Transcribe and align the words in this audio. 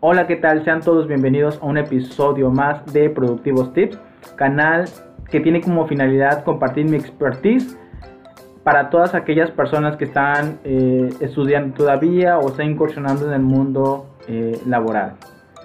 Hola, 0.00 0.26
¿qué 0.26 0.36
tal? 0.36 0.62
Sean 0.62 0.82
todos 0.82 1.08
bienvenidos 1.08 1.58
a 1.62 1.64
un 1.64 1.78
episodio 1.78 2.50
más 2.50 2.84
de 2.92 3.08
Productivos 3.08 3.72
Tips, 3.72 3.98
canal 4.36 4.84
que 5.30 5.40
tiene 5.40 5.62
como 5.62 5.86
finalidad 5.86 6.44
compartir 6.44 6.84
mi 6.84 6.98
expertise 6.98 7.78
para 8.62 8.90
todas 8.90 9.14
aquellas 9.14 9.50
personas 9.52 9.96
que 9.96 10.04
están 10.04 10.58
eh, 10.64 11.08
estudiando 11.20 11.74
todavía 11.74 12.38
o 12.38 12.48
están 12.48 12.72
incursionando 12.72 13.26
en 13.26 13.32
el 13.32 13.40
mundo 13.40 14.06
eh, 14.28 14.60
laboral. 14.66 15.14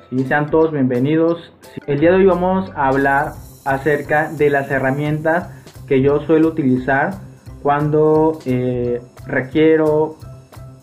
¿Sí? 0.09 0.19
Sean 0.19 0.49
todos 0.49 0.71
bienvenidos. 0.71 1.53
El 1.85 1.99
día 1.99 2.11
de 2.11 2.17
hoy 2.17 2.25
vamos 2.25 2.71
a 2.73 2.87
hablar 2.87 3.33
acerca 3.65 4.31
de 4.31 4.49
las 4.49 4.71
herramientas 4.71 5.49
que 5.89 6.01
yo 6.01 6.21
suelo 6.21 6.47
utilizar 6.47 7.15
cuando 7.61 8.39
eh, 8.45 9.01
requiero 9.27 10.15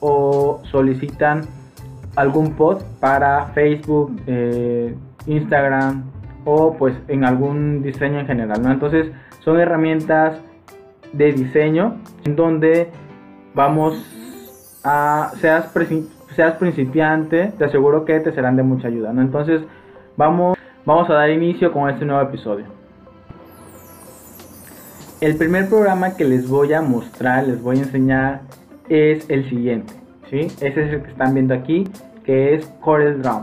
o 0.00 0.60
solicitan 0.70 1.57
algún 2.16 2.54
post 2.54 2.82
para 3.00 3.46
Facebook, 3.54 4.20
eh, 4.26 4.94
Instagram 5.26 6.04
o 6.44 6.74
pues 6.74 6.96
en 7.08 7.24
algún 7.24 7.82
diseño 7.82 8.20
en 8.20 8.26
general, 8.26 8.62
¿no? 8.62 8.72
Entonces 8.72 9.10
son 9.40 9.60
herramientas 9.60 10.38
de 11.12 11.32
diseño 11.32 11.96
en 12.24 12.36
donde 12.36 12.90
vamos 13.54 13.94
a, 14.84 15.32
seas, 15.40 15.70
seas 16.34 16.54
principiante, 16.56 17.52
te 17.58 17.64
aseguro 17.64 18.04
que 18.04 18.20
te 18.20 18.32
serán 18.32 18.56
de 18.56 18.62
mucha 18.62 18.88
ayuda, 18.88 19.12
¿no? 19.12 19.20
Entonces 19.20 19.62
vamos, 20.16 20.56
vamos 20.84 21.10
a 21.10 21.14
dar 21.14 21.30
inicio 21.30 21.72
con 21.72 21.90
este 21.90 22.04
nuevo 22.04 22.22
episodio. 22.22 22.66
El 25.20 25.36
primer 25.36 25.68
programa 25.68 26.14
que 26.14 26.24
les 26.24 26.48
voy 26.48 26.72
a 26.72 26.80
mostrar, 26.80 27.46
les 27.46 27.60
voy 27.60 27.78
a 27.78 27.80
enseñar 27.80 28.42
es 28.88 29.28
el 29.28 29.48
siguiente, 29.50 29.92
¿sí? 30.30 30.40
Ese 30.60 30.66
es 30.66 30.92
el 30.92 31.02
que 31.02 31.10
están 31.10 31.34
viendo 31.34 31.54
aquí 31.54 31.84
que 32.24 32.54
es 32.54 32.66
Corel 32.80 33.22
Draw. 33.22 33.42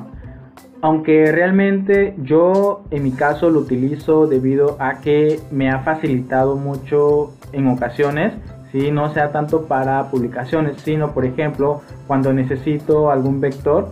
Aunque 0.81 1.31
realmente 1.31 2.13
yo 2.21 2.83
en 2.91 3.01
mi 3.01 3.11
caso 3.11 3.49
lo 3.49 3.61
utilizo 3.61 4.27
debido 4.27 4.77
a 4.79 5.01
que 5.01 5.39
me 5.49 5.71
ha 5.71 5.79
facilitado 5.79 6.55
mucho 6.55 7.33
en 7.51 7.67
ocasiones, 7.67 8.33
si 8.71 8.91
no 8.91 9.11
sea 9.11 9.31
tanto 9.31 9.65
para 9.65 10.11
publicaciones, 10.11 10.79
sino 10.81 11.13
por 11.13 11.25
ejemplo 11.25 11.81
cuando 12.05 12.31
necesito 12.31 13.09
algún 13.09 13.41
vector, 13.41 13.91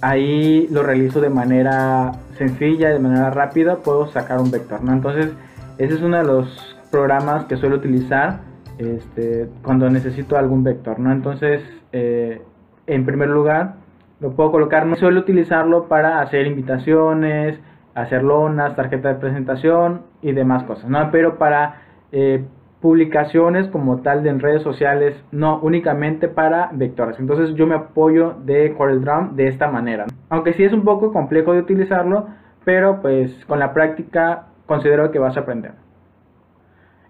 ahí 0.00 0.68
lo 0.70 0.84
realizo 0.84 1.20
de 1.20 1.30
manera 1.30 2.12
sencilla, 2.38 2.90
de 2.90 3.00
manera 3.00 3.30
rápida, 3.30 3.78
puedo 3.78 4.06
sacar 4.12 4.38
un 4.40 4.52
vector, 4.52 4.82
¿no? 4.84 4.92
Entonces, 4.92 5.32
ese 5.78 5.94
es 5.94 6.02
uno 6.02 6.18
de 6.18 6.24
los 6.24 6.76
programas 6.92 7.46
que 7.46 7.56
suelo 7.56 7.76
utilizar 7.76 8.40
este, 8.78 9.48
cuando 9.62 9.90
necesito 9.90 10.36
algún 10.36 10.62
vector, 10.62 11.00
¿no? 11.00 11.12
Entonces, 11.12 11.62
eh, 11.92 12.42
en 12.86 13.06
primer 13.06 13.28
lugar, 13.28 13.74
lo 14.20 14.32
puedo 14.32 14.50
colocar, 14.50 14.86
no 14.86 14.96
suelo 14.96 15.20
utilizarlo 15.20 15.88
para 15.88 16.20
hacer 16.20 16.46
invitaciones, 16.46 17.58
hacer 17.94 18.22
lonas, 18.22 18.76
tarjeta 18.76 19.08
de 19.08 19.14
presentación 19.16 20.02
y 20.22 20.32
demás 20.32 20.64
cosas, 20.64 20.88
¿no? 20.90 21.10
Pero 21.10 21.38
para 21.38 21.82
eh, 22.12 22.44
publicaciones 22.80 23.68
como 23.68 24.00
tal 24.00 24.22
de 24.22 24.30
en 24.30 24.40
redes 24.40 24.62
sociales, 24.62 25.14
no, 25.32 25.58
únicamente 25.60 26.28
para 26.28 26.70
vectores. 26.72 27.18
Entonces 27.18 27.54
yo 27.54 27.66
me 27.66 27.74
apoyo 27.74 28.36
de 28.44 28.74
CorelDRAW 28.74 29.34
de 29.34 29.48
esta 29.48 29.68
manera. 29.68 30.06
Aunque 30.30 30.54
sí 30.54 30.64
es 30.64 30.72
un 30.72 30.84
poco 30.84 31.12
complejo 31.12 31.52
de 31.52 31.60
utilizarlo, 31.60 32.28
pero 32.64 33.00
pues 33.02 33.44
con 33.46 33.58
la 33.58 33.72
práctica 33.74 34.46
considero 34.66 35.10
que 35.10 35.18
vas 35.18 35.36
a 35.36 35.40
aprender. 35.40 35.72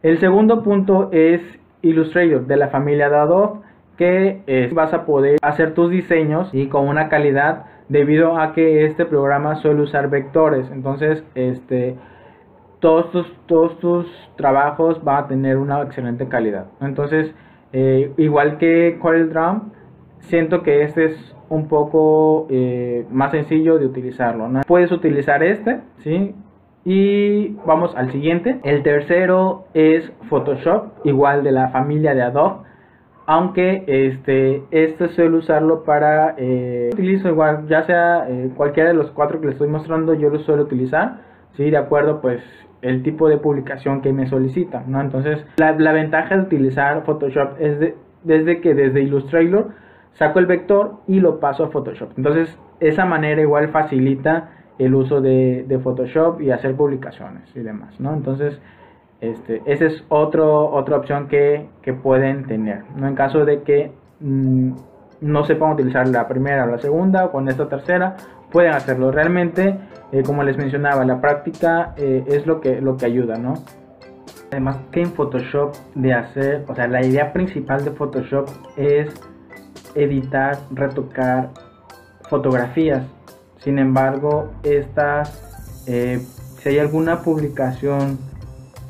El 0.02 0.18
segundo 0.18 0.62
punto 0.62 1.08
es 1.12 1.40
Illustrator 1.82 2.46
de 2.46 2.56
la 2.56 2.68
familia 2.68 3.08
de 3.08 3.16
Adobe 3.16 3.60
que 4.00 4.40
eh, 4.46 4.70
vas 4.72 4.94
a 4.94 5.04
poder 5.04 5.36
hacer 5.42 5.74
tus 5.74 5.90
diseños 5.90 6.48
y 6.54 6.68
con 6.68 6.88
una 6.88 7.10
calidad 7.10 7.66
debido 7.90 8.38
a 8.38 8.54
que 8.54 8.86
este 8.86 9.04
programa 9.04 9.56
suele 9.56 9.82
usar 9.82 10.08
vectores. 10.08 10.70
Entonces 10.72 11.22
este 11.34 11.96
todos 12.78 13.10
tus, 13.10 13.30
todos 13.44 13.78
tus 13.78 14.06
trabajos 14.36 15.04
van 15.04 15.24
a 15.24 15.28
tener 15.28 15.58
una 15.58 15.82
excelente 15.82 16.26
calidad. 16.28 16.68
Entonces 16.80 17.34
eh, 17.74 18.10
igual 18.16 18.56
que 18.56 18.96
CorelDRAW 19.02 19.64
siento 20.20 20.62
que 20.62 20.82
este 20.84 21.04
es 21.04 21.36
un 21.50 21.68
poco 21.68 22.46
eh, 22.48 23.04
más 23.10 23.32
sencillo 23.32 23.78
de 23.78 23.84
utilizarlo 23.84 24.48
puedes 24.66 24.90
utilizar 24.92 25.42
este 25.42 25.80
sí 25.98 26.34
y 26.86 27.48
vamos 27.66 27.94
al 27.94 28.10
siguiente. 28.12 28.60
El 28.62 28.82
tercero 28.82 29.66
es 29.74 30.10
Photoshop 30.30 31.04
igual 31.04 31.44
de 31.44 31.52
la 31.52 31.68
familia 31.68 32.14
de 32.14 32.22
Adobe 32.22 32.69
aunque 33.30 33.84
este, 33.86 34.64
este 34.72 35.06
suelo 35.10 35.38
usarlo 35.38 35.84
para, 35.84 36.34
eh, 36.36 36.90
utilizo 36.92 37.28
igual, 37.28 37.68
ya 37.68 37.84
sea 37.84 38.28
eh, 38.28 38.50
cualquiera 38.56 38.88
de 38.88 38.96
los 38.96 39.12
cuatro 39.12 39.40
que 39.40 39.46
les 39.46 39.54
estoy 39.54 39.68
mostrando, 39.68 40.14
yo 40.14 40.30
lo 40.30 40.40
suelo 40.40 40.64
utilizar, 40.64 41.20
¿sí? 41.52 41.70
De 41.70 41.76
acuerdo, 41.76 42.20
pues, 42.20 42.42
el 42.82 43.04
tipo 43.04 43.28
de 43.28 43.36
publicación 43.36 44.00
que 44.00 44.12
me 44.12 44.26
solicitan, 44.26 44.90
¿no? 44.90 45.00
Entonces, 45.00 45.46
la, 45.58 45.92
ventaja 45.92 46.34
de 46.34 46.42
utilizar 46.42 47.04
Photoshop 47.04 47.52
es 47.60 47.94
desde 48.24 48.60
que 48.60 48.74
desde 48.74 49.00
Illustrator 49.02 49.74
saco 50.14 50.40
el 50.40 50.46
vector 50.46 50.94
y 51.06 51.20
lo 51.20 51.38
paso 51.38 51.62
a 51.62 51.70
Photoshop. 51.70 52.10
Entonces, 52.16 52.58
esa 52.80 53.04
manera 53.04 53.40
igual 53.40 53.68
facilita 53.68 54.50
el 54.76 54.92
uso 54.92 55.20
de, 55.20 55.64
de 55.68 55.78
Photoshop 55.78 56.40
y 56.40 56.50
hacer 56.50 56.74
publicaciones 56.74 57.44
y 57.54 57.60
demás, 57.60 58.00
¿no? 58.00 58.12
Entonces, 58.12 58.60
este, 59.20 59.62
esa 59.66 59.86
es 59.86 60.02
otro, 60.08 60.70
otra 60.70 60.96
opción 60.96 61.28
que, 61.28 61.68
pueden 62.02 62.46
tener. 62.46 62.84
¿no? 62.96 63.08
En 63.08 63.14
caso 63.14 63.44
de 63.44 63.62
que 63.62 63.90
mm, 64.20 64.72
no 65.20 65.44
sepan 65.44 65.72
utilizar 65.72 66.08
la 66.08 66.28
primera 66.28 66.64
o 66.64 66.66
la 66.68 66.78
segunda 66.78 67.26
o 67.26 67.32
con 67.32 67.48
esta 67.48 67.68
tercera, 67.68 68.16
pueden 68.50 68.72
hacerlo. 68.72 69.10
Realmente, 69.10 69.76
eh, 70.12 70.22
como 70.22 70.42
les 70.42 70.56
mencionaba, 70.56 71.04
la 71.04 71.20
práctica 71.20 71.94
eh, 71.96 72.24
es 72.28 72.46
lo 72.46 72.60
que, 72.60 72.80
lo 72.80 72.96
que 72.96 73.06
ayuda, 73.06 73.36
¿no? 73.36 73.54
Además 74.50 74.78
que 74.90 75.02
en 75.02 75.12
Photoshop 75.12 75.74
de 75.94 76.12
hacer, 76.12 76.64
o 76.68 76.74
sea, 76.74 76.88
la 76.88 77.04
idea 77.04 77.32
principal 77.32 77.84
de 77.84 77.92
Photoshop 77.92 78.48
es 78.76 79.12
editar, 79.94 80.58
retocar 80.72 81.50
fotografías. 82.28 83.04
Sin 83.58 83.78
embargo, 83.78 84.50
estas, 84.62 85.84
eh, 85.86 86.20
si 86.58 86.68
hay 86.68 86.78
alguna 86.78 87.22
publicación 87.22 88.18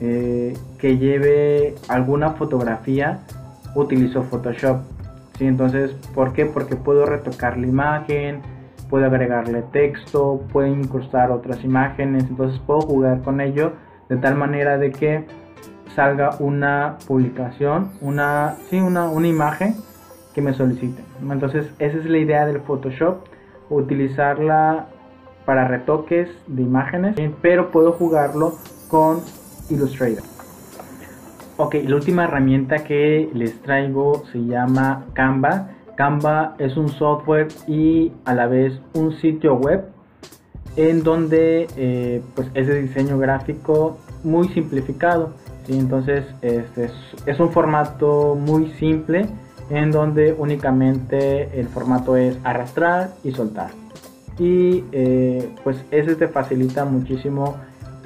eh, 0.00 0.56
que 0.78 0.98
lleve 0.98 1.74
alguna 1.88 2.30
fotografía, 2.30 3.20
utilizo 3.74 4.22
Photoshop. 4.22 4.78
¿sí? 5.38 5.46
Entonces, 5.46 5.92
¿por 6.14 6.32
qué? 6.32 6.46
Porque 6.46 6.76
puedo 6.76 7.06
retocar 7.06 7.56
la 7.58 7.66
imagen, 7.66 8.40
puedo 8.88 9.06
agregarle 9.06 9.62
texto, 9.72 10.42
puedo 10.52 10.66
incrustar 10.66 11.30
otras 11.30 11.64
imágenes, 11.64 12.24
entonces 12.28 12.60
puedo 12.66 12.80
jugar 12.80 13.22
con 13.22 13.40
ello 13.40 13.72
de 14.08 14.16
tal 14.16 14.36
manera 14.36 14.78
de 14.78 14.90
que 14.90 15.24
salga 15.94 16.36
una 16.40 16.96
publicación, 17.06 17.92
una, 18.00 18.56
sí, 18.68 18.80
una, 18.80 19.08
una 19.08 19.28
imagen 19.28 19.76
que 20.34 20.42
me 20.42 20.52
soliciten. 20.54 21.04
Entonces, 21.30 21.66
esa 21.78 21.98
es 21.98 22.06
la 22.06 22.18
idea 22.18 22.46
del 22.46 22.60
Photoshop, 22.60 23.24
utilizarla 23.68 24.86
para 25.44 25.66
retoques 25.66 26.28
de 26.46 26.62
imágenes, 26.62 27.16
pero 27.42 27.70
puedo 27.70 27.92
jugarlo 27.92 28.54
con 28.88 29.20
Illustrator. 29.70 30.24
Ok, 31.56 31.74
la 31.86 31.96
última 31.96 32.24
herramienta 32.24 32.84
que 32.84 33.28
les 33.34 33.60
traigo 33.60 34.24
se 34.32 34.38
llama 34.38 35.04
Canva. 35.12 35.68
Canva 35.94 36.54
es 36.58 36.76
un 36.78 36.88
software 36.88 37.48
y 37.66 38.12
a 38.24 38.32
la 38.32 38.46
vez 38.46 38.80
un 38.94 39.12
sitio 39.18 39.56
web 39.56 39.84
en 40.76 41.02
donde 41.02 41.68
eh, 41.76 42.22
pues 42.34 42.48
es 42.54 42.66
de 42.66 42.80
diseño 42.80 43.18
gráfico 43.18 43.98
muy 44.24 44.48
simplificado. 44.48 45.34
¿sí? 45.66 45.78
Entonces 45.78 46.24
este 46.40 46.90
es, 47.26 47.40
un 47.40 47.50
formato 47.50 48.34
muy 48.34 48.70
simple 48.78 49.26
en 49.68 49.90
donde 49.90 50.32
únicamente 50.32 51.60
el 51.60 51.68
formato 51.68 52.16
es 52.16 52.38
arrastrar 52.42 53.10
y 53.22 53.32
soltar. 53.32 53.70
Y 54.38 54.84
eh, 54.92 55.54
pues 55.62 55.84
ese 55.90 56.16
te 56.16 56.28
facilita 56.28 56.86
muchísimo 56.86 57.56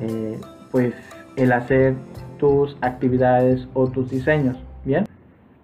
eh, 0.00 0.38
pues 0.72 0.92
el 1.36 1.52
hacer 1.52 1.94
tus 2.38 2.76
actividades 2.80 3.68
o 3.74 3.88
tus 3.88 4.10
diseños. 4.10 4.56
Bien, 4.84 5.04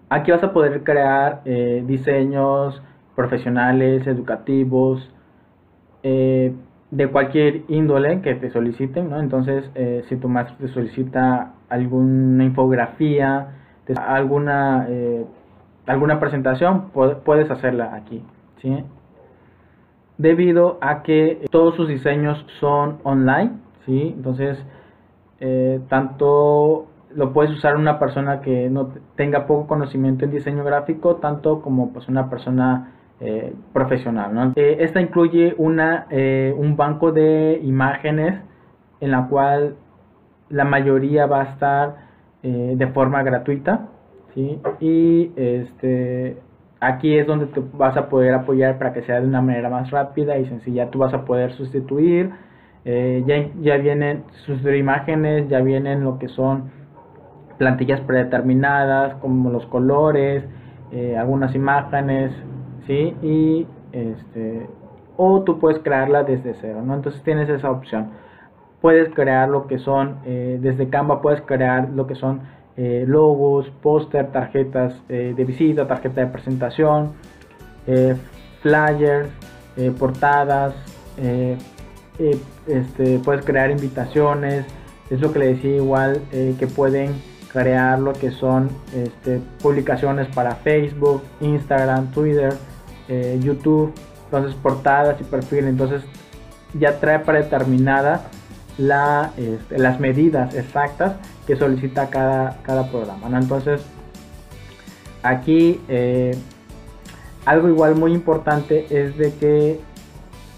aquí 0.08 0.30
vas 0.30 0.42
a 0.42 0.52
poder 0.52 0.82
crear 0.82 1.42
eh, 1.44 1.84
diseños 1.86 2.82
profesionales, 3.14 4.06
educativos, 4.06 5.10
eh, 6.02 6.54
de 6.90 7.08
cualquier 7.08 7.62
índole 7.68 8.20
que 8.20 8.34
te 8.34 8.50
soliciten, 8.50 9.10
¿no? 9.10 9.20
Entonces, 9.20 9.70
eh, 9.74 10.02
si 10.08 10.16
tu 10.16 10.28
maestro 10.28 10.56
te 10.56 10.68
solicita 10.68 11.52
alguna 11.68 12.44
infografía, 12.44 13.48
alguna, 13.96 14.86
alguna 15.86 16.20
presentación, 16.20 16.90
puedes 17.24 17.50
hacerla 17.50 17.94
aquí, 17.94 18.22
¿sí? 18.62 18.84
Debido 20.16 20.78
a 20.80 21.02
que 21.02 21.46
todos 21.50 21.74
sus 21.76 21.88
diseños 21.88 22.44
son 22.60 22.98
online, 23.04 23.52
¿sí? 23.86 24.14
Entonces, 24.16 24.58
eh, 25.40 25.80
tanto 25.88 26.86
lo 27.14 27.32
puedes 27.32 27.50
usar 27.50 27.76
una 27.76 27.98
persona 27.98 28.40
que 28.40 28.70
no 28.70 28.90
tenga 29.16 29.46
poco 29.46 29.66
conocimiento 29.66 30.24
en 30.24 30.30
diseño 30.30 30.62
gráfico, 30.62 31.16
tanto 31.16 31.60
como 31.60 31.92
pues 31.92 32.08
una 32.08 32.30
persona 32.30 32.92
eh, 33.20 33.52
profesional. 33.72 34.52
Eh, 34.54 34.76
esta 34.80 35.00
incluye 35.00 35.54
una, 35.58 36.06
un 36.56 36.76
banco 36.76 37.10
de 37.10 37.58
imágenes 37.64 38.40
en 39.00 39.10
la 39.10 39.26
cual 39.26 39.76
la 40.50 40.64
mayoría 40.64 41.26
va 41.26 41.42
a 41.42 41.44
estar 41.44 41.96
de 42.42 42.86
forma 42.94 43.22
gratuita. 43.22 43.88
Y 44.80 45.32
este, 45.36 46.38
aquí 46.78 47.18
es 47.18 47.26
donde 47.26 47.46
te 47.46 47.60
vas 47.74 47.96
a 47.96 48.08
poder 48.08 48.34
apoyar 48.34 48.78
para 48.78 48.92
que 48.92 49.02
sea 49.02 49.20
de 49.20 49.26
una 49.26 49.42
manera 49.42 49.68
más 49.68 49.90
rápida 49.90 50.38
y 50.38 50.46
sencilla. 50.46 50.90
Tú 50.90 51.00
vas 51.00 51.12
a 51.12 51.24
poder 51.24 51.52
sustituir. 51.52 52.30
Ya, 52.84 53.48
ya 53.60 53.76
vienen 53.76 54.24
sus 54.46 54.64
imágenes, 54.64 55.48
ya 55.48 55.60
vienen 55.60 56.02
lo 56.04 56.18
que 56.18 56.28
son 56.28 56.70
plantillas 57.60 58.00
predeterminadas 58.00 59.16
como 59.16 59.50
los 59.50 59.66
colores, 59.66 60.42
eh, 60.92 61.14
algunas 61.18 61.54
imágenes, 61.54 62.32
¿sí? 62.86 63.14
Y 63.20 63.66
este, 63.92 64.66
o 65.18 65.42
tú 65.42 65.58
puedes 65.58 65.78
crearla 65.80 66.22
desde 66.22 66.54
cero, 66.54 66.80
¿no? 66.82 66.94
Entonces 66.94 67.22
tienes 67.22 67.50
esa 67.50 67.70
opción. 67.70 68.12
Puedes 68.80 69.12
crear 69.14 69.50
lo 69.50 69.66
que 69.66 69.78
son, 69.78 70.20
eh, 70.24 70.58
desde 70.58 70.88
Canva 70.88 71.20
puedes 71.20 71.42
crear 71.42 71.90
lo 71.90 72.06
que 72.06 72.14
son 72.14 72.40
eh, 72.78 73.04
logos, 73.06 73.68
póster, 73.82 74.28
tarjetas 74.28 74.94
de 75.08 75.44
visita, 75.44 75.86
tarjeta 75.86 76.22
de 76.22 76.28
presentación, 76.28 77.12
flyers, 78.62 79.28
portadas, 79.98 80.74
este, 82.66 83.18
puedes 83.18 83.44
crear 83.44 83.70
invitaciones, 83.70 84.66
es 85.10 85.20
lo 85.20 85.32
que 85.32 85.38
le 85.38 85.54
decía 85.54 85.76
igual 85.76 86.22
que 86.30 86.66
pueden 86.66 87.14
crear 87.52 87.98
lo 87.98 88.12
que 88.12 88.30
son 88.30 88.70
este, 88.94 89.40
publicaciones 89.60 90.28
para 90.28 90.54
Facebook, 90.56 91.22
Instagram, 91.40 92.10
Twitter, 92.12 92.54
eh, 93.08 93.38
YouTube, 93.42 93.92
entonces 94.26 94.54
portadas 94.54 95.20
y 95.20 95.24
perfiles, 95.24 95.66
entonces 95.66 96.02
ya 96.74 97.00
trae 97.00 97.18
predeterminada 97.18 98.26
la, 98.78 99.32
este, 99.36 99.78
las 99.78 99.98
medidas 99.98 100.54
exactas 100.54 101.14
que 101.46 101.56
solicita 101.56 102.08
cada, 102.08 102.58
cada 102.62 102.88
programa. 102.88 103.36
Entonces 103.36 103.82
aquí 105.22 105.80
eh, 105.88 106.36
algo 107.44 107.68
igual 107.68 107.96
muy 107.96 108.12
importante 108.12 108.86
es 108.90 109.16
de 109.18 109.34
que 109.34 109.80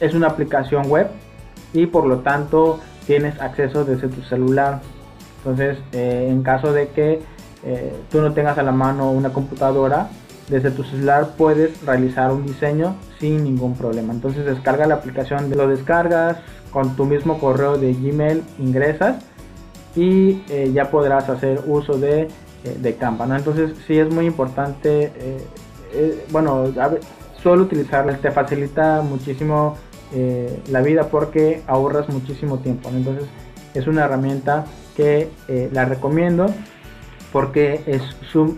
es 0.01 0.15
una 0.15 0.27
aplicación 0.27 0.89
web 0.89 1.09
y 1.73 1.87
por 1.87 2.07
lo 2.07 2.19
tanto 2.19 2.81
tienes 3.07 3.41
acceso 3.41 3.85
desde 3.85 4.09
tu 4.09 4.23
celular 4.23 4.81
entonces, 5.45 5.79
eh, 5.93 6.29
en 6.31 6.43
caso 6.43 6.73
de 6.73 6.89
que 6.89 7.21
eh, 7.65 7.93
tú 8.11 8.21
no 8.21 8.33
tengas 8.33 8.59
a 8.59 8.63
la 8.63 8.71
mano 8.71 9.11
una 9.11 9.33
computadora, 9.33 10.09
desde 10.49 10.71
tu 10.71 10.85
celular 10.85 11.31
puedes 11.37 11.85
realizar 11.85 12.31
un 12.33 12.47
diseño 12.47 12.97
sin 13.19 13.43
ningún 13.43 13.75
problema. 13.75 14.13
Entonces, 14.13 14.45
descarga 14.45 14.87
la 14.87 14.95
aplicación, 14.95 15.51
lo 15.51 15.67
descargas 15.67 16.37
con 16.71 16.95
tu 16.95 17.07
mismo 17.07 17.39
correo 17.39 17.77
de 17.77 17.93
Gmail, 17.93 18.45
ingresas 18.59 19.17
y 19.97 20.43
eh, 20.49 20.71
ya 20.73 20.91
podrás 20.91 21.29
hacer 21.29 21.63
uso 21.67 21.99
de, 21.99 22.29
de 22.81 22.95
Canva. 22.95 23.25
Entonces, 23.37 23.73
sí 23.87 23.99
es 23.99 24.13
muy 24.13 24.27
importante, 24.27 25.13
bueno, 26.31 26.73
utilizarla 27.45 28.17
te 28.17 28.31
facilita 28.31 29.03
muchísimo 29.03 29.77
la 30.69 30.83
vida 30.83 31.09
porque 31.09 31.63
ahorras 31.67 32.09
muchísimo 32.09 32.59
tiempo. 32.59 32.91
Entonces, 32.91 33.25
es 33.75 33.87
una 33.87 34.05
herramienta 34.05 34.65
que 34.97 35.29
eh, 35.49 35.69
la 35.73 35.85
recomiendo 35.85 36.47
porque 37.33 37.81
es 37.87 38.03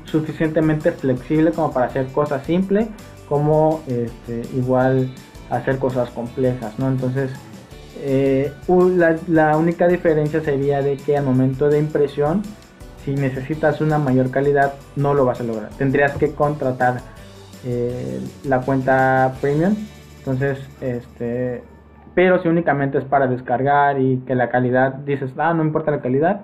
suficientemente 0.05 0.91
flexible 0.91 1.53
como 1.53 1.73
para 1.73 1.87
hacer 1.87 2.09
cosas 2.09 2.45
simples 2.45 2.89
como 3.29 3.83
este, 3.87 4.43
igual 4.57 5.13
hacer 5.49 5.79
cosas 5.79 6.11
complejas 6.11 6.79
¿no? 6.79 6.89
entonces 6.89 7.31
eh, 8.01 8.53
la, 9.29 9.57
única 9.57 9.87
diferencia 9.87 10.43
sería 10.43 10.83
de 10.83 10.97
que 10.97 11.17
al 11.17 11.25
momento 11.25 11.69
de 11.69 11.79
impresión 11.79 12.43
si 13.05 13.13
necesitas 13.13 13.81
una 13.81 13.99
mayor 13.99 14.31
calidad 14.31 14.75
no 14.97 15.15
lo 15.15 15.25
vas 15.25 15.41
a 15.41 15.45
lograr 15.45 15.71
tendrías 15.79 16.17
que 16.17 16.33
contratar 16.33 17.01
eh, 17.65 18.21
la 18.43 18.61
cuenta 18.61 19.35
premium 19.41 19.77
entonces 20.25 20.59
este 20.81 21.63
pero 22.15 22.39
si 22.39 22.49
únicamente 22.49 22.99
es 22.99 23.05
para 23.05 23.27
descargar 23.27 24.01
y 24.01 24.19
que 24.19 24.35
la 24.35 24.49
calidad 24.49 24.95
dices, 24.95 25.35
ah, 25.37 25.53
no 25.53 25.65
importa 25.65 25.91
la 25.91 26.01
calidad, 26.01 26.43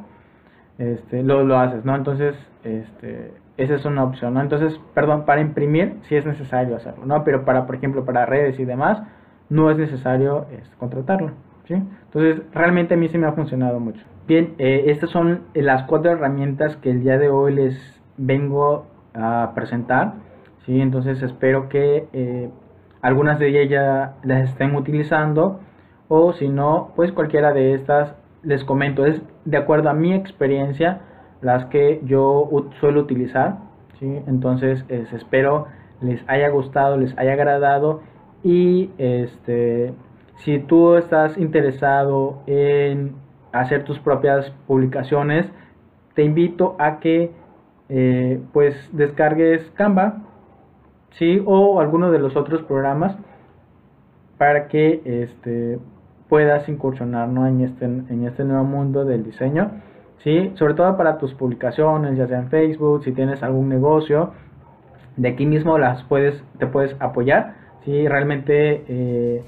este, 0.79 1.23
lo, 1.23 1.45
lo 1.45 1.59
haces, 1.59 1.85
¿no? 1.85 1.95
Entonces, 1.95 2.35
este, 2.65 3.33
esa 3.57 3.75
es 3.75 3.85
una 3.85 4.03
opción, 4.03 4.35
¿no? 4.35 4.41
Entonces, 4.41 4.79
perdón, 4.95 5.25
para 5.25 5.41
imprimir 5.41 5.97
sí 6.09 6.17
es 6.17 6.27
necesario 6.27 6.77
hacerlo, 6.77 7.07
¿no? 7.07 7.23
Pero 7.23 7.45
para, 7.45 7.67
por 7.67 7.77
ejemplo, 7.77 8.05
para 8.05 8.27
redes 8.27 8.59
y 8.59 8.65
demás, 8.65 9.01
no 9.49 9.71
es 9.71 9.77
necesario 9.77 10.47
este, 10.51 10.77
contratarlo, 10.77 11.33
¿sí? 11.69 11.75
Entonces, 11.75 12.43
realmente 12.53 12.95
a 12.95 12.97
mí 12.97 13.09
sí 13.09 13.19
me 13.19 13.29
ha 13.29 13.33
funcionado 13.33 13.79
mucho. 13.79 14.03
Bien, 14.27 14.55
eh, 14.59 14.85
estas 14.87 15.11
son 15.11 15.43
las 15.55 15.85
cuatro 15.85 16.11
herramientas 16.11 16.77
que 16.77 16.91
el 16.91 17.03
día 17.03 17.19
de 17.19 17.29
hoy 17.29 17.55
les 17.55 18.01
vengo 18.17 18.87
a 19.15 19.53
presentar, 19.55 20.15
¿sí? 20.67 20.81
Entonces, 20.81 21.23
espero 21.23 21.69
que... 21.69 22.09
Eh, 22.13 22.51
algunas 23.03 23.39
de 23.39 23.49
ellas 23.49 23.69
ya 23.69 24.15
las 24.23 24.51
estén 24.51 24.75
utilizando 24.75 25.61
o 26.09 26.33
si 26.33 26.49
no, 26.49 26.93
pues 26.97 27.13
cualquiera 27.13 27.53
de 27.53 27.75
estas 27.75 28.15
les 28.43 28.65
comento, 28.65 29.07
es 29.07 29.21
de 29.45 29.57
acuerdo 29.57 29.91
a 29.91 29.95
mi 29.95 30.15
experiencia 30.15 31.01
las 31.41 31.67
que 31.67 32.01
yo 32.05 32.49
suelo 32.81 33.01
utilizar, 33.01 33.59
¿sí? 33.99 34.23
entonces 34.27 34.85
espero 34.89 35.67
les 36.01 36.23
haya 36.29 36.49
gustado, 36.49 36.97
les 36.97 37.17
haya 37.19 37.35
agradado 37.35 38.01
y 38.43 38.91
este 38.99 39.93
si 40.37 40.59
tú 40.59 40.97
estás 40.97 41.37
interesado 41.37 42.43
en 42.47 43.15
hacer 43.53 43.85
tus 43.85 43.99
propias 43.99 44.51
publicaciones, 44.67 45.47
te 46.15 46.23
invito 46.23 46.77
a 46.79 46.99
que 46.99 47.31
eh, 47.89 48.41
pues 48.53 48.75
descargues 48.93 49.71
Canva, 49.75 50.23
¿sí? 51.19 51.43
O 51.45 51.81
alguno 51.81 52.11
de 52.11 52.19
los 52.19 52.37
otros 52.37 52.63
programas 52.63 53.17
para 54.39 54.69
que 54.69 55.03
este, 55.05 55.79
puedas 56.29 56.69
incursionar 56.69 57.29
en, 57.29 57.61
este, 57.61 57.85
en 57.85 58.25
este 58.27 58.45
nuevo 58.45 58.65
mundo 58.65 59.05
del 59.05 59.25
diseño, 59.25 59.71
¿sí? 60.23 60.53
Sobre 60.55 60.75
todo 60.75 60.97
para 60.97 61.19
tus 61.19 61.35
publicaciones, 61.35 62.17
ya 62.17 62.27
sea 62.27 62.39
en 62.39 62.49
Facebook, 62.49 63.05
si 63.05 63.13
tienes 63.13 63.43
algún 63.43 63.69
negocio, 63.69 64.33
de 65.17 65.29
aquí 65.29 65.45
mismo 65.45 65.77
las 65.77 66.03
puedes, 66.05 66.43
te 66.59 66.67
puedes 66.67 66.97
apoyar, 67.01 67.55
¿sí? 67.85 68.09
Realmente 68.09 68.85
eh, 68.89 69.43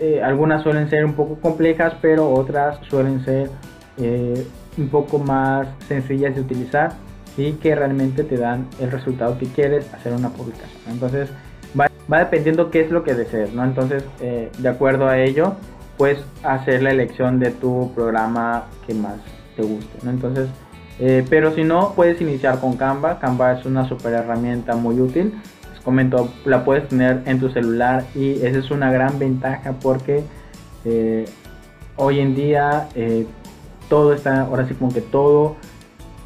eh, 0.00 0.22
algunas 0.22 0.62
suelen 0.62 0.88
ser 0.88 1.04
un 1.04 1.14
poco 1.14 1.36
complejas, 1.36 1.94
pero 2.02 2.30
otras 2.30 2.78
suelen 2.88 3.20
ser 3.20 3.48
eh, 3.96 4.46
un 4.76 4.88
poco 4.88 5.18
más 5.18 5.68
sencillas 5.86 6.34
de 6.34 6.40
utilizar 6.40 6.90
y 7.38 7.52
que 7.52 7.74
realmente 7.74 8.24
te 8.24 8.36
dan 8.36 8.66
el 8.80 8.90
resultado 8.90 9.38
que 9.38 9.46
quieres 9.46 9.92
hacer 9.94 10.12
una 10.12 10.30
publicación. 10.30 10.82
Entonces 10.88 11.30
va, 11.78 11.88
va 12.12 12.18
dependiendo 12.18 12.70
qué 12.70 12.80
es 12.80 12.90
lo 12.90 13.04
que 13.04 13.14
desees, 13.14 13.54
¿no? 13.54 13.64
Entonces 13.64 14.04
eh, 14.20 14.50
de 14.58 14.68
acuerdo 14.68 15.06
a 15.06 15.18
ello 15.18 15.54
puedes 15.96 16.18
hacer 16.42 16.82
la 16.82 16.90
elección 16.90 17.38
de 17.38 17.52
tu 17.52 17.92
programa 17.94 18.64
que 18.86 18.94
más 18.94 19.18
te 19.56 19.62
guste, 19.62 19.98
¿no? 20.02 20.10
Entonces, 20.10 20.48
eh, 20.98 21.24
pero 21.30 21.54
si 21.54 21.62
no, 21.62 21.92
puedes 21.94 22.20
iniciar 22.20 22.60
con 22.60 22.76
Canva. 22.76 23.20
Canva 23.20 23.52
es 23.52 23.64
una 23.64 23.88
super 23.88 24.12
herramienta 24.12 24.74
muy 24.74 25.00
útil. 25.00 25.40
Les 25.72 25.80
comento, 25.80 26.32
la 26.44 26.64
puedes 26.64 26.88
tener 26.88 27.22
en 27.24 27.38
tu 27.38 27.50
celular 27.50 28.04
y 28.16 28.32
esa 28.44 28.58
es 28.58 28.70
una 28.72 28.90
gran 28.90 29.16
ventaja 29.20 29.74
porque 29.80 30.24
eh, 30.84 31.24
hoy 31.94 32.18
en 32.18 32.34
día 32.34 32.88
todo 33.88 34.12
está, 34.12 34.42
ahora 34.42 34.66
sí 34.66 34.74
como 34.74 34.92
que 34.92 35.00
todo 35.00 35.56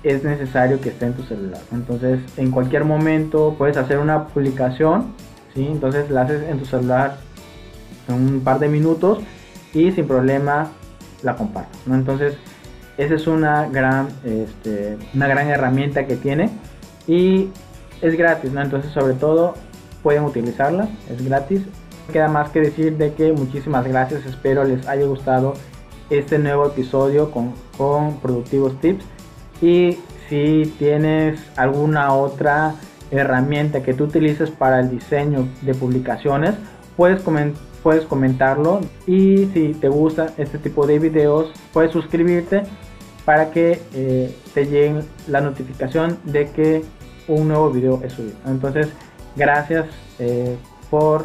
es 0.02 0.24
necesario 0.24 0.80
que 0.80 0.90
esté 0.90 1.06
en 1.06 1.14
tu 1.14 1.22
celular. 1.22 1.60
Entonces, 1.72 2.20
en 2.36 2.50
cualquier 2.50 2.84
momento 2.84 3.54
puedes 3.56 3.76
hacer 3.76 3.98
una 3.98 4.26
publicación, 4.26 5.14
¿sí? 5.54 5.66
Entonces 5.66 6.10
la 6.10 6.22
haces 6.22 6.42
en 6.48 6.58
tu 6.58 6.64
celular 6.64 7.18
en 8.08 8.14
un 8.14 8.40
par 8.40 8.58
de 8.58 8.68
minutos 8.68 9.20
y 9.72 9.92
sin 9.92 10.06
problema 10.06 10.70
la 11.22 11.36
compartes, 11.36 11.80
¿no? 11.86 11.94
Entonces, 11.94 12.36
esa 12.98 13.14
es 13.14 13.26
una 13.26 13.68
gran, 13.68 14.08
este, 14.24 14.98
una 15.14 15.28
gran 15.28 15.48
herramienta 15.48 16.06
que 16.06 16.16
tiene 16.16 16.50
y 17.06 17.48
es 18.00 18.16
gratis, 18.16 18.52
¿no? 18.52 18.60
Entonces, 18.60 18.92
sobre 18.92 19.14
todo, 19.14 19.54
pueden 20.02 20.24
utilizarla, 20.24 20.88
es 21.08 21.24
gratis. 21.24 21.62
queda 22.12 22.28
más 22.28 22.50
que 22.50 22.60
decir 22.60 22.96
de 22.96 23.14
que 23.14 23.32
muchísimas 23.32 23.86
gracias, 23.86 24.26
espero 24.26 24.64
les 24.64 24.86
haya 24.88 25.06
gustado 25.06 25.54
este 26.10 26.38
nuevo 26.38 26.66
episodio 26.66 27.30
con, 27.30 27.54
con 27.78 28.18
Productivos 28.18 28.78
Tips. 28.80 29.04
Y 29.62 29.96
si 30.28 30.74
tienes 30.78 31.40
alguna 31.56 32.12
otra 32.12 32.74
herramienta 33.10 33.82
que 33.82 33.94
tú 33.94 34.04
utilices 34.04 34.50
para 34.50 34.80
el 34.80 34.90
diseño 34.90 35.48
de 35.62 35.74
publicaciones, 35.74 36.54
puedes, 36.96 37.22
puedes 37.82 38.04
comentarlo. 38.04 38.80
Y 39.06 39.46
si 39.54 39.72
te 39.72 39.88
gusta 39.88 40.34
este 40.36 40.58
tipo 40.58 40.86
de 40.86 40.98
videos, 40.98 41.50
puedes 41.72 41.92
suscribirte 41.92 42.64
para 43.24 43.50
que 43.50 43.80
eh, 43.94 44.36
te 44.52 44.66
llegue 44.66 45.02
la 45.28 45.40
notificación 45.40 46.18
de 46.24 46.50
que 46.50 46.84
un 47.28 47.48
nuevo 47.48 47.70
video 47.70 48.02
es 48.02 48.12
subido. 48.12 48.36
Entonces, 48.46 48.88
Gracias 49.36 49.86
eh, 50.18 50.56
por 50.90 51.24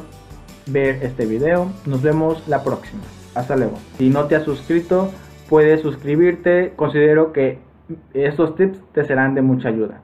ver 0.67 0.99
este 1.03 1.25
video. 1.25 1.71
Nos 1.85 2.01
vemos 2.01 2.47
la 2.47 2.63
próxima. 2.63 3.01
Hasta 3.35 3.55
luego. 3.55 3.77
Si 3.97 4.09
no 4.09 4.25
te 4.25 4.35
has 4.35 4.43
suscrito, 4.43 5.11
puedes 5.49 5.81
suscribirte. 5.81 6.73
Considero 6.75 7.33
que 7.33 7.59
estos 8.13 8.55
tips 8.55 8.81
te 8.93 9.03
serán 9.03 9.35
de 9.35 9.41
mucha 9.41 9.69
ayuda. 9.69 10.01